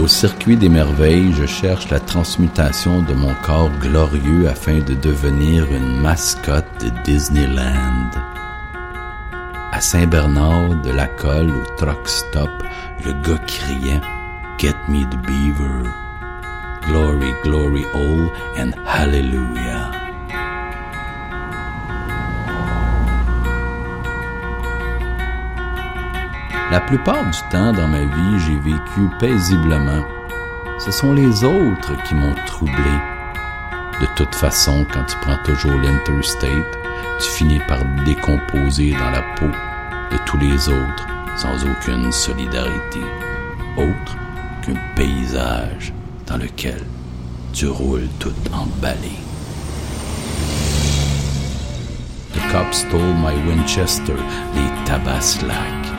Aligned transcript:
Au 0.00 0.08
circuit 0.08 0.56
des 0.56 0.70
merveilles, 0.70 1.34
je 1.34 1.44
cherche 1.44 1.90
la 1.90 2.00
transmutation 2.00 3.02
de 3.02 3.12
mon 3.12 3.34
corps 3.44 3.70
glorieux 3.80 4.48
afin 4.48 4.78
de 4.78 4.94
devenir 4.94 5.70
une 5.70 6.00
mascotte 6.00 6.82
de 6.82 6.88
Disneyland. 7.04 8.10
À 9.72 9.80
Saint-Bernard 9.82 10.80
de 10.82 10.90
la 10.90 11.06
Colle 11.06 11.50
au 11.50 11.76
truck 11.76 12.08
stop, 12.08 12.50
le 13.04 13.12
gars 13.22 13.42
criait 13.46 14.00
Get 14.58 14.74
me 14.88 15.04
the 15.04 15.18
beaver. 15.26 15.90
Glory, 16.86 17.34
glory, 17.42 17.84
all 17.92 18.30
and 18.56 18.72
hallelujah. 18.86 19.99
La 26.70 26.78
plupart 26.78 27.28
du 27.28 27.38
temps 27.50 27.72
dans 27.72 27.88
ma 27.88 28.04
vie, 28.04 28.38
j'ai 28.46 28.58
vécu 28.60 29.10
paisiblement. 29.18 30.04
Ce 30.78 30.92
sont 30.92 31.12
les 31.12 31.42
autres 31.42 32.00
qui 32.04 32.14
m'ont 32.14 32.36
troublé. 32.46 32.92
De 34.00 34.06
toute 34.14 34.36
façon, 34.36 34.86
quand 34.92 35.02
tu 35.04 35.16
prends 35.16 35.42
toujours 35.42 35.80
l'interstate, 35.80 36.78
tu 37.18 37.28
finis 37.28 37.60
par 37.66 37.80
décomposer 38.04 38.92
dans 38.92 39.10
la 39.10 39.22
peau 39.34 39.46
de 39.46 40.16
tous 40.26 40.38
les 40.38 40.68
autres 40.68 41.08
sans 41.36 41.56
aucune 41.64 42.12
solidarité, 42.12 43.00
autre 43.76 44.16
qu'un 44.62 44.74
paysage 44.94 45.92
dans 46.28 46.36
lequel 46.36 46.80
tu 47.52 47.66
roules 47.66 48.08
tout 48.20 48.32
emballé. 48.52 49.18
The 52.32 52.52
cop 52.52 52.72
stole 52.72 53.14
my 53.16 53.34
Winchester, 53.48 54.14
les 54.54 54.84
tabaslacs. 54.84 55.89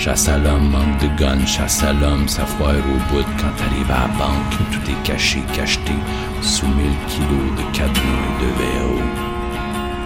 Chasse 0.00 0.28
à 0.28 0.38
l'homme, 0.38 0.70
manque 0.70 0.98
de 1.02 1.08
gun, 1.08 1.44
chasse 1.44 1.84
à 1.84 1.92
l'homme, 1.92 2.26
ça 2.26 2.46
foire 2.46 2.72
au 2.72 3.12
bout 3.12 3.22
quand 3.38 3.50
t'arrives 3.58 3.90
à 3.90 4.08
la 4.08 4.14
banque, 4.18 4.50
tout 4.72 4.90
est 4.90 5.02
caché, 5.06 5.42
cacheté, 5.52 5.92
sous 6.40 6.66
mille 6.68 6.96
kilos 7.06 7.54
de 7.58 7.76
cadenas 7.76 7.92
et 7.92 8.40
de 8.40 8.46
VO. 8.56 8.98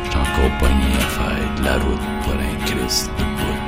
J'suis 0.03 0.19
encore 0.19 0.59
pogné 0.59 0.91
à 0.97 1.07
faire 1.15 1.55
de 1.57 1.65
la 1.65 1.75
route 1.75 2.07
pour 2.25 2.33
un 2.33 2.57
Christ 2.67 3.09
de 3.17 3.23
bout. 3.23 3.61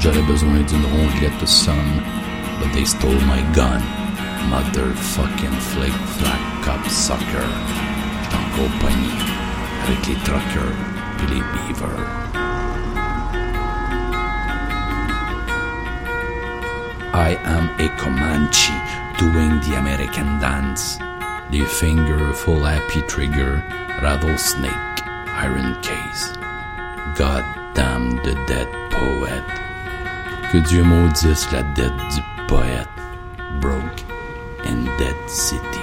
J'aurais 0.00 0.26
besoin 0.26 0.60
d'une 0.68 0.84
rondelette 0.84 1.40
de 1.40 1.46
somme, 1.46 2.02
but 2.60 2.70
they 2.74 2.84
stole 2.84 3.22
my 3.24 3.42
gun. 3.54 3.80
Motherfucking 4.50 5.58
flick 5.60 5.94
flack 6.18 6.42
cop 6.62 6.90
sucker. 6.90 7.48
J'suis 8.22 8.36
encore 8.36 8.78
pogné 8.78 9.41
truckers 10.24 10.76
et 11.22 11.26
les 11.34 11.42
beavers. 11.52 12.06
I 17.14 17.36
am 17.44 17.68
a 17.78 17.88
Comanche 17.98 18.72
doing 19.18 19.60
the 19.60 19.78
American 19.78 20.38
dance. 20.40 20.98
The 21.50 21.64
finger 21.64 22.32
full 22.32 22.62
happy 22.64 23.02
trigger, 23.02 23.62
rattlesnake, 24.00 24.72
iron 25.28 25.74
case. 25.82 26.32
God 27.16 27.44
damn 27.74 28.16
the 28.22 28.34
dead 28.46 28.68
poet. 28.90 29.44
Que 30.50 30.60
Dieu 30.60 30.82
maudisse 30.84 31.50
la 31.52 31.62
dette 31.74 31.92
du 32.14 32.22
poète. 32.48 32.88
Broke 33.60 34.04
and 34.64 34.86
dead 34.98 35.16
city. 35.28 35.82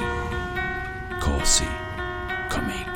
Comme 2.50 2.72
un 2.72 2.89